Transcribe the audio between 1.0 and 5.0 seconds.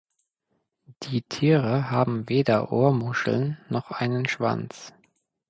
Die Tiere haben weder Ohrmuscheln noch einen Schwanz.